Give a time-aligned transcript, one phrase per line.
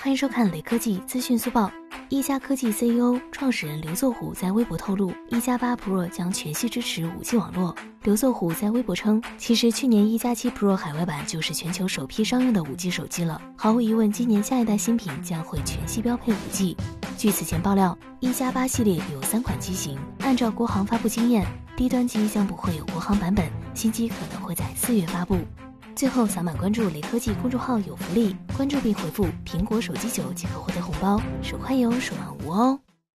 [0.00, 1.68] 欢迎收看雷科技资讯速报。
[2.08, 7.74] 一加科技 CEO、创始人刘作虎在微博透露，一加八 Pro 将全系支持 5G 网络。
[8.04, 13.42] 刘作虎在微博称，其实去年一加七 Pro 海外版就是全球首批商用的 5G 手机了。
[13.56, 16.76] 毫无疑问，今年下一代新品将会全系标配 5G。
[17.16, 21.44] 据此前爆料，一加八系列有三款机型，按照国行发布经验，
[21.76, 25.38] 低端机将不会有国行版本，新机可能会在四月发布。
[25.98, 32.78] 最后扫码关注雷科技公众号有福利，关注并回复“苹果手机九”即可获得红包，手快有，手慢无哦。